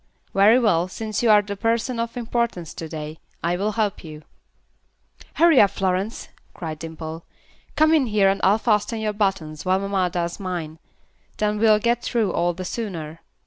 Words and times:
"Very 0.33 0.57
well, 0.57 0.87
since 0.87 1.21
you 1.21 1.29
are 1.29 1.43
the 1.43 1.55
person 1.55 1.99
of 1.99 2.17
importance 2.17 2.73
to 2.73 2.89
day, 2.89 3.19
I 3.43 3.55
will 3.55 3.73
help 3.73 4.03
you." 4.03 4.23
"Hurry 5.35 5.61
up, 5.61 5.69
Florence," 5.69 6.29
cried 6.55 6.79
Dimple. 6.79 7.23
"Come 7.75 7.93
in 7.93 8.07
here 8.07 8.27
and 8.27 8.41
I'll 8.43 8.57
fasten 8.57 8.99
your 8.99 9.13
buttons 9.13 9.63
while 9.63 9.77
mamma 9.77 10.09
does 10.09 10.39
mine; 10.39 10.79
then 11.37 11.59
we'll 11.59 11.77
get 11.77 12.01
through 12.01 12.33
all 12.33 12.53
the 12.55 12.65
sooner." 12.65 13.19